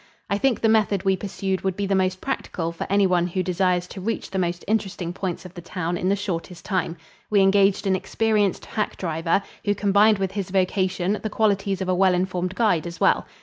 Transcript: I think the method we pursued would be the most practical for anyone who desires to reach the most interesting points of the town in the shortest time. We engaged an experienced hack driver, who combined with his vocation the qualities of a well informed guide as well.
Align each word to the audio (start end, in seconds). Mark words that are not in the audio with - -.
I 0.31 0.39
think 0.39 0.59
the 0.61 0.67
method 0.67 1.03
we 1.05 1.15
pursued 1.15 1.61
would 1.61 1.75
be 1.75 1.85
the 1.85 1.93
most 1.93 2.21
practical 2.21 2.71
for 2.71 2.87
anyone 2.89 3.27
who 3.27 3.43
desires 3.43 3.85
to 3.89 4.01
reach 4.01 4.31
the 4.31 4.39
most 4.39 4.65
interesting 4.67 5.13
points 5.13 5.45
of 5.45 5.53
the 5.53 5.61
town 5.61 5.95
in 5.95 6.09
the 6.09 6.15
shortest 6.15 6.65
time. 6.65 6.97
We 7.29 7.39
engaged 7.41 7.85
an 7.85 7.95
experienced 7.95 8.65
hack 8.65 8.97
driver, 8.97 9.43
who 9.63 9.75
combined 9.75 10.17
with 10.17 10.31
his 10.31 10.49
vocation 10.49 11.19
the 11.21 11.29
qualities 11.29 11.81
of 11.83 11.87
a 11.87 11.93
well 11.93 12.15
informed 12.15 12.55
guide 12.55 12.87
as 12.87 12.99
well. 12.99 13.27